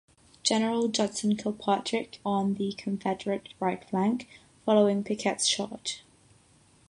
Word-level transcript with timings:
General 0.41 0.87
Judson 0.87 1.35
Kilpatrick 1.37 2.17
on 2.25 2.55
the 2.55 2.71
Confederate 2.75 3.49
right 3.59 3.87
flank, 3.87 4.27
following 4.65 5.03
Pickett's 5.03 5.47
Charge. 5.47 6.01